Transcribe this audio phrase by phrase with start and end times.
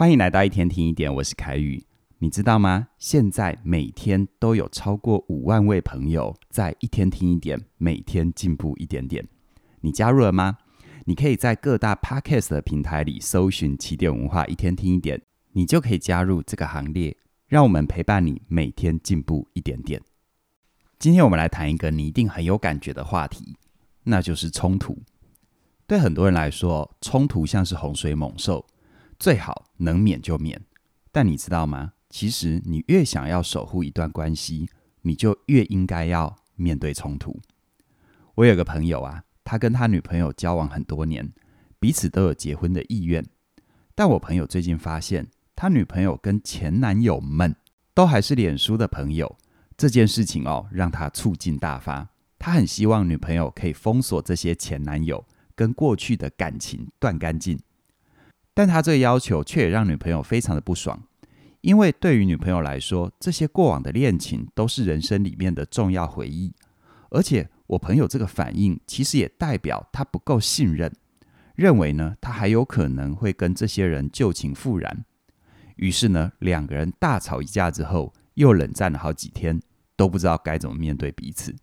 [0.00, 1.84] 欢迎来到一天听一点，我是凯宇。
[2.20, 2.88] 你知道吗？
[2.96, 9.28] 现在每天都有超过五万位朋友在一天听一点，每天进步一点点。
[9.82, 10.56] 你加入了吗？
[11.04, 15.20] 你可以在各大 Podcast 的平台里搜寻“起点文化一天听一点”，
[15.52, 17.14] 你就可以加入这个行列。
[17.46, 20.00] 让我们陪伴你，每天进步一点点。
[20.98, 23.54] 今天我们来谈一个你一定很有感觉的话题，
[24.04, 24.96] 那就是冲突。
[25.86, 28.64] 对很多人来说，冲突像是洪水猛兽。
[29.20, 30.58] 最好能免就免，
[31.12, 31.92] 但你知道吗？
[32.08, 34.66] 其实你越想要守护一段关系，
[35.02, 37.38] 你就越应该要面对冲突。
[38.34, 41.30] 我有个朋友啊，他跟他女朋友交往很多年，
[41.78, 43.22] 彼此都有结婚的意愿。
[43.94, 47.54] 但我朋友最近发现，他女朋友跟前男友们
[47.92, 49.36] 都还是脸书的朋友，
[49.76, 52.08] 这件事情哦，让他醋劲大发。
[52.38, 55.22] 他很希望女朋友可以封锁这些前男友，
[55.54, 57.60] 跟过去的感情断干净。
[58.52, 61.02] 但他这个要求却也让女朋友非常的不爽，
[61.60, 66.52] 因为对于女朋友来说，这些过往的恋情都是人生里面的重要回忆，
[67.10, 70.92] 而且我朋友这个反应其实也代表他不够信任，
[71.54, 75.04] 认为呢他还有可能会跟这些人旧情复燃，
[75.76, 79.60] 于是呢两个人大吵一架之后，又冷战了好几天，
[79.96, 81.54] 都不知道该怎么面对彼此。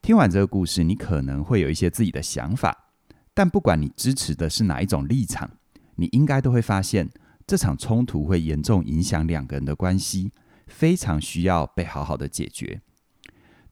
[0.00, 2.90] 听完这个故事，你可能会有一些自己的想法，
[3.32, 5.50] 但不管你支持的是哪一种立场。
[5.96, 7.10] 你应该都会发现，
[7.46, 10.32] 这场冲突会严重影响两个人的关系，
[10.66, 12.80] 非常需要被好好的解决。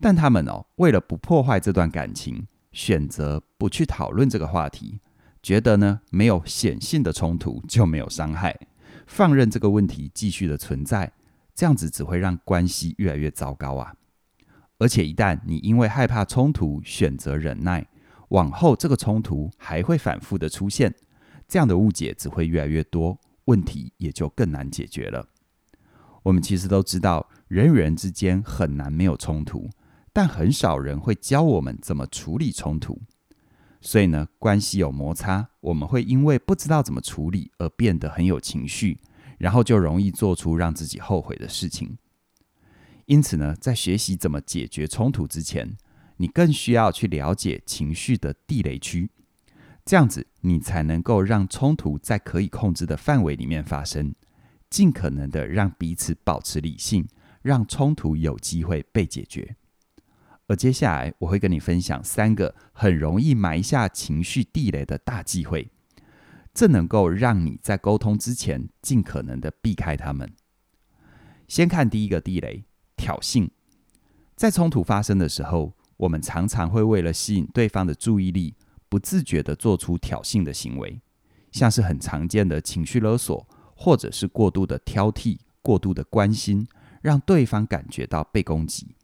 [0.01, 5.01] 但他们哦，为了不破坏这段感情，选择不去讨论这个话题，
[5.43, 8.59] 觉得呢没有显性的冲突就没有伤害，
[9.07, 11.13] 放任这个问题继续的存在，
[11.55, 13.95] 这样子只会让关系越来越糟糕啊！
[14.79, 17.87] 而且一旦你因为害怕冲突选择忍耐，
[18.31, 20.93] 往后这个冲突还会反复的出现。
[21.53, 25.29] 这样的误解只会越来越多，问题也就更难解决了。
[26.23, 29.69] 我们其实都知道，人与人之间很难没有冲突，
[30.15, 33.03] 但很少人会教我们怎么处理冲突。
[33.83, 38.97] 所以呢，关系有摩擦，我们会因为不知道怎么处理而变得很有情绪，
[39.37, 41.99] 然后就容易做出让自己后悔的事情。
[43.05, 45.77] 因此呢，在学习怎么解决冲突之前，
[46.17, 49.11] 你更需要去了解情绪的地雷区。
[49.85, 54.15] 这样子，你才能够让冲突在可以控制的范围里面发生，
[54.71, 57.07] 尽可能的让彼此保持理性，
[57.43, 59.57] 让冲突有机会被解决。
[60.47, 65.69] 而接下来，我会跟你分享三个很容易埋下情绪地雷的大忌讳，
[66.55, 70.33] 这能够让你在沟通之前尽可能的避开他们。
[71.49, 72.65] 先看第一个地雷：
[72.97, 73.51] 挑衅。
[74.37, 78.55] 在冲突发生的时候，我们常常会为了吸引对方的注意力。
[78.93, 81.01] 不自觉地做出挑衅的行为，
[81.51, 86.69] 像是很常见的情绪勒索，或者是过度的挑剔、过度的关心，
[87.01, 88.95] 让对方感觉到被攻击。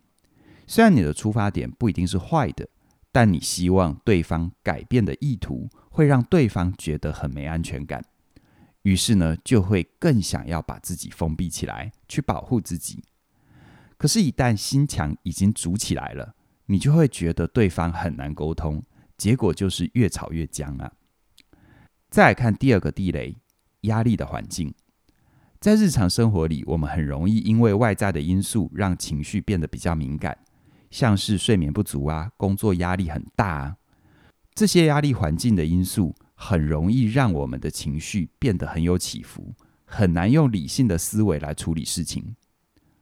[0.67, 2.69] 虽然你的出发点不一定是坏的，
[3.11, 8.05] 但你希望对方改变的意图会让对方觉得很没安全感，
[8.83, 13.03] 于是呢，就会更想要把自己封闭起来，去保护自己。
[13.97, 16.35] 可是，一旦心墙已经筑起来了，
[16.67, 18.83] 你就会觉得对方很难沟通。
[19.19, 20.93] 结果就是越吵越僵啊！
[22.09, 23.37] 再来看第二个地雷，
[23.83, 24.73] 压力的环境。
[25.61, 30.39] 在日常生活里，我们很容易因为外在的因素让情绪变得比较敏感，
[30.89, 33.77] 像是睡眠不足啊，工作压力很大啊。
[34.55, 39.53] 这些压力环境的因素很容易让我们的情绪变得很有起伏，
[39.85, 42.37] 很难用理性的思维来处理事情。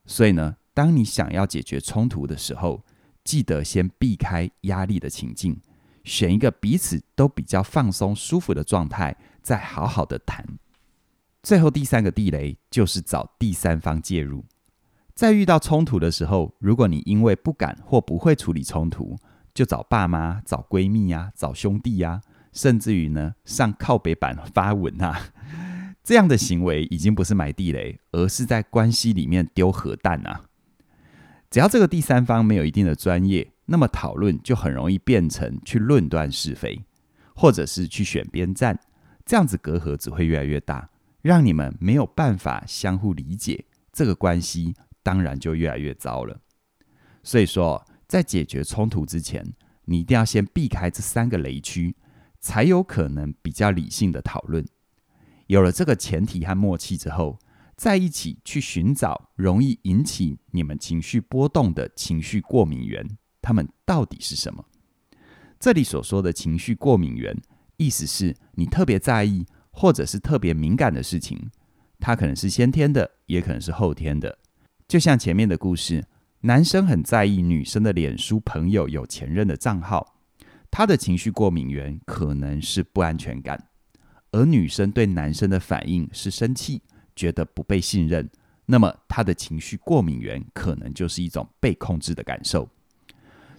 [0.06, 2.82] 所以呢，当你想要解决冲突的时候，
[3.22, 5.60] 记得先避开压力的情境。
[6.06, 10.46] 选一个彼此都比较放松、舒服的状态，再好好的谈。
[11.42, 14.44] 最后第三个地雷就是找第三方介入。
[15.14, 19.16] 在遇到冲突的时候，如果你因为不敢或不会处理冲突，
[19.52, 22.22] 就找爸妈、找闺蜜呀、啊、找兄弟呀、啊，
[22.52, 25.32] 甚至于呢上靠北版发文啊，
[26.04, 30.42] 这样的行为已经不是埋地雷，而是在关系里面丢核弹啊！
[31.50, 33.50] 只要这个第三方没有一定的专业。
[33.66, 36.84] 那么讨论就很容易变成去论断是非，
[37.34, 38.78] 或者是去选边站，
[39.24, 40.88] 这样子隔阂只会越来越大，
[41.20, 46.40] 让你们没有办法相互理解，这个关系当然就越来越糟了。
[47.22, 49.52] 所以说，在解决冲突之前，
[49.86, 51.96] 你一定要先避开这三个雷区，
[52.38, 54.64] 才有可能比较理性的讨论。
[55.48, 57.38] 有了这个前提和默契之后，
[57.76, 63.18] 在一起去寻找容易引起你们情绪波动的情绪过敏源。
[63.46, 64.64] 他们到底是什么？
[65.60, 67.40] 这里所说的情绪过敏源，
[67.76, 71.48] 意思是你特别在意或者是特别敏感的事情，
[72.00, 74.36] 它可能是先天的，也可能是后天的。
[74.88, 76.04] 就像前面的故事，
[76.40, 80.16] 男生很在意女生的脸书朋友有前任的账号，
[80.68, 83.68] 他的情绪过敏源可能是不安全感，
[84.32, 86.82] 而女生对男生的反应是生气，
[87.14, 88.28] 觉得不被信任，
[88.64, 92.68] 那么他的情绪过敏源可能就是一种被控制的感受。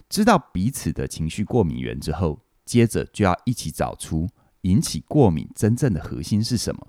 [0.08, 4.28] 知道彼此的情绪过敏源之后，接着就要一起找出
[4.62, 6.88] 引起过敏真正的核心是什么。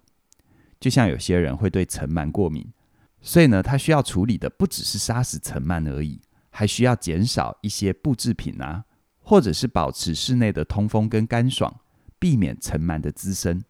[0.79, 2.65] 就像有些人会对尘螨过敏。
[3.21, 8.85] 所以呢，他需要处理的不只是杀死尘螨而已，还需要减少一些布制品啊，
[9.19, 11.81] 或者是保持室内的通风跟干爽，
[12.17, 13.61] 避免尘螨的滋生。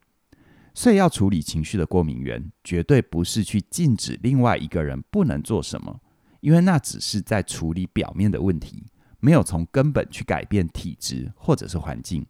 [0.75, 5.99] 所以要处理情绪的过敏源，绝对不是去禁止另外一个人不能做什么，
[6.41, 8.85] 因为那只是在处理表面的问题，
[9.19, 12.25] 没有从根本去改变体质或者是环境。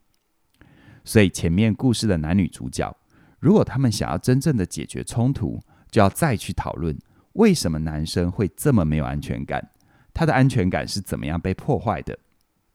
[1.04, 2.96] 所以前面故事的男女主角，
[3.40, 5.60] 如果他们想要真正的解决冲突，
[5.90, 6.98] 就要再去讨论。
[7.34, 9.70] 为什么男生会这么没有安全感？
[10.14, 12.18] 他的安全感是怎么样被破坏的？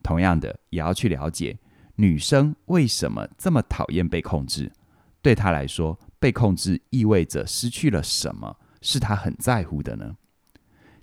[0.03, 1.59] 同样的，也要去了解
[1.97, 4.73] 女生为什么这么讨厌被控制。
[5.21, 10.17] 对她来说，被控制意味着失去了什么，是她很在乎的呢？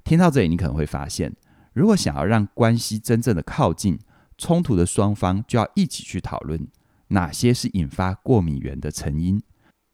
[0.03, 1.35] 听到这里，你可能会发现，
[1.73, 3.99] 如果想要让关系真正的靠近，
[4.37, 6.67] 冲突的双方就要一起去讨论
[7.09, 9.41] 哪些是引发过敏源的成因，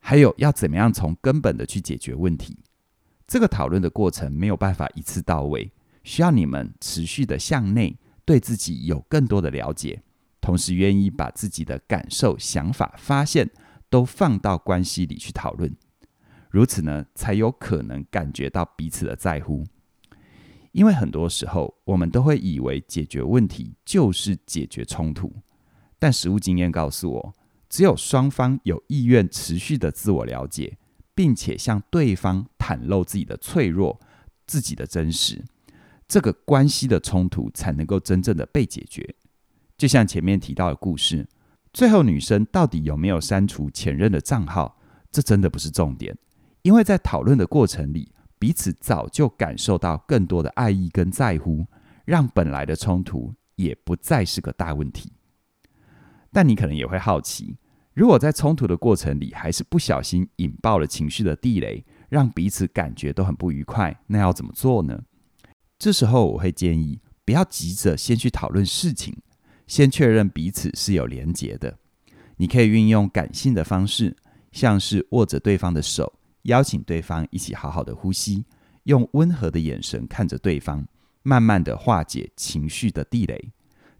[0.00, 2.58] 还有要怎么样从根本的去解决问题。
[3.26, 5.70] 这个讨论的过程没有办法一次到位，
[6.02, 10.02] 需要你们持续的向内，对自己有更多的了解，
[10.40, 13.50] 同时愿意把自己的感受、想法、发现
[13.90, 15.76] 都放到关系里去讨论，
[16.50, 19.66] 如此呢，才有可能感觉到彼此的在乎。
[20.78, 25.32] 因为很多时候，我们都会以为解决问题就是解决冲突，
[25.98, 27.34] 但实务经验告诉我，
[27.68, 30.78] 只有双方有意愿持续的自我了解。
[31.18, 34.00] 并且向对方袒露自己的脆弱、
[34.46, 35.44] 自己的真实，
[36.06, 39.16] 这个关系的冲突才能够真正的被解决。
[39.76, 41.26] 就像前面提到的故事，
[41.72, 44.78] 最后女生到底有没有删除前任的账号，
[45.10, 46.16] 这真的不是重点，
[46.62, 51.66] 因为在讨论的过程里，彼此早就感受到更多的爱意跟在乎，
[52.04, 55.12] 让本来的冲突也不再是个大问题。
[56.32, 57.56] 但你可能也会好奇。
[57.94, 65.02] 如果在冲突的过程里，还是不小心引爆了情绪的地雷，让彼此感觉都很不愉快，那要怎么做呢？
[65.78, 69.16] 这时候我会建议，不要急着先去讨论事情，
[69.66, 71.78] 先确认彼此是有连结的。
[72.36, 74.16] 你可以运用感性的方式，
[74.52, 76.17] 像是握着对方的手，
[76.48, 78.44] 邀请对方一起好好的呼吸，
[78.84, 80.86] 用温和的眼神看着对方，
[81.22, 83.52] 慢慢的化解情绪的地雷，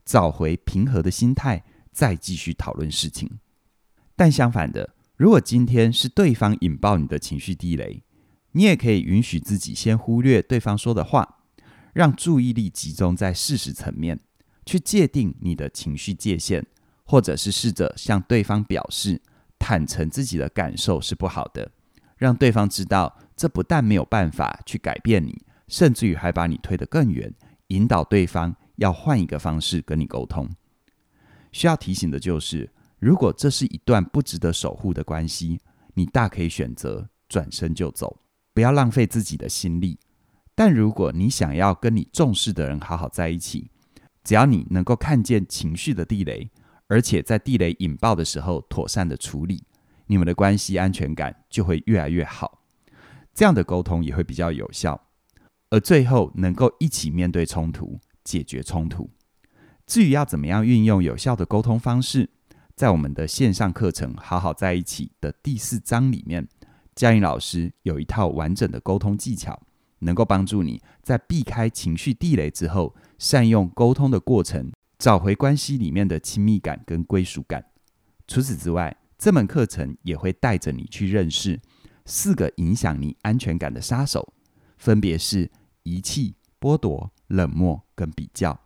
[0.05, 1.63] 找回平和的心态，
[1.93, 3.39] 再继续讨论事情。
[4.17, 8.03] 但相反的，如果今天是对方引爆你的情绪地雷，
[8.53, 11.41] 你也可以允许自己先忽略对方说的话，
[11.93, 14.19] 让注意力集中在事实层面，
[14.65, 16.65] 去界定你的情绪界限，
[17.05, 19.21] 或者是试着向对方表示，
[19.59, 21.71] 坦诚自己的感受是不好的，
[22.19, 27.33] 让对方知道这不但没有办法去改变你，甚至于还把你推得更远，
[27.69, 30.47] 引导对方要换一个方式跟你沟通。
[31.53, 32.71] 需要提醒的就是。
[33.01, 35.61] 如果这是一段不值得守护的关系，
[35.95, 38.21] 你大可以选择转身就走，
[38.53, 39.97] 不要浪费自己的心力。
[40.53, 43.71] 但如果你想要跟你重视的人好好在一起，
[44.25, 46.51] 只要你能够看见情绪的地雷，
[46.89, 49.63] 而且在地雷引爆的时候妥善的处理，
[50.09, 52.63] 你们的关系安全感就会越来越好。
[53.33, 55.01] 这样的沟通也会比较有效，
[55.71, 59.09] 而最后能够一起面对冲突，解决冲突。
[59.87, 62.29] 至于要怎么样运用有效的沟通方式，
[62.75, 66.49] 在我们的线上课程《好好在一起》的第四章里面，
[66.95, 69.63] 嘉颖老师有一套完整的沟通技巧，
[70.01, 77.65] 能够帮助你在避开情绪地雷之后，善用沟通的过程，找回关系里面的亲密感跟归属感。
[78.27, 81.61] 除此之外，这门课程也会带着你去认识
[82.07, 84.33] 四个影响你安全感的杀手，
[84.77, 85.51] 分别是
[85.83, 88.59] 遗弃、剥夺、冷漠跟比较。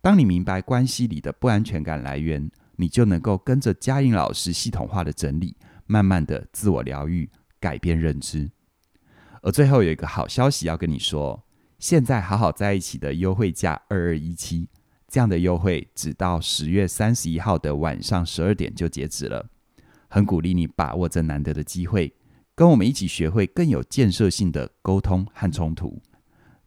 [0.00, 8.50] 当你明白关系里的不安全感来源，你就能够跟着嘉玲老师系统化的整理，慢慢的自我疗愈，改变认知。
[9.42, 11.44] 而最后有一个好消息要跟你说，
[11.80, 14.68] 现在好好在一起的优惠价二二一七，
[15.08, 19.50] 这样的优惠只到十月三十一号的晚上十二点就截止了。
[20.12, 22.14] 很鼓励你把握这难得的机会，
[22.54, 26.00] 跟我们一起学会更有建设性的沟通和冲突，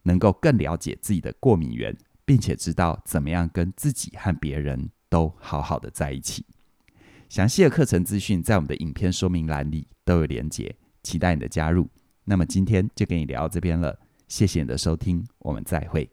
[0.02, 4.90] 能够更了解自己的过敏源，并且知道怎么样跟自己和别人。
[5.08, 6.44] 都好好的在一起。
[7.28, 11.88] 详细的课程资讯在我们的影片说明栏里都有连结，期待你的加入。
[12.24, 16.10] 那么今天就跟你聊到这边了，谢谢你的收听，我们再会。